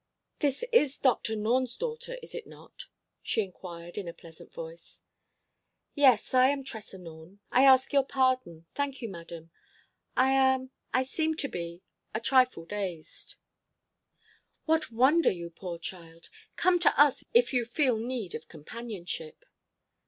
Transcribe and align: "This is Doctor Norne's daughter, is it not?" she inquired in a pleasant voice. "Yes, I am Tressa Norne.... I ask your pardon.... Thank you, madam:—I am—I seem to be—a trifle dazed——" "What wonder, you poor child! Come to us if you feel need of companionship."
"This 0.39 0.63
is 0.71 0.97
Doctor 0.97 1.35
Norne's 1.35 1.77
daughter, 1.77 2.17
is 2.23 2.33
it 2.33 2.47
not?" 2.47 2.85
she 3.21 3.43
inquired 3.43 3.99
in 3.99 4.07
a 4.07 4.13
pleasant 4.13 4.51
voice. 4.51 4.99
"Yes, 5.93 6.33
I 6.33 6.47
am 6.49 6.63
Tressa 6.63 6.97
Norne.... 6.97 7.39
I 7.51 7.65
ask 7.67 7.93
your 7.93 8.03
pardon.... 8.03 8.65
Thank 8.73 9.03
you, 9.03 9.09
madam:—I 9.09 10.31
am—I 10.31 11.03
seem 11.03 11.35
to 11.35 11.47
be—a 11.47 12.19
trifle 12.19 12.65
dazed——" 12.65 13.35
"What 14.65 14.91
wonder, 14.91 15.29
you 15.29 15.51
poor 15.51 15.77
child! 15.77 16.29
Come 16.55 16.79
to 16.79 16.99
us 16.99 17.23
if 17.35 17.53
you 17.53 17.63
feel 17.63 17.97
need 17.97 18.33
of 18.33 18.47
companionship." 18.47 19.45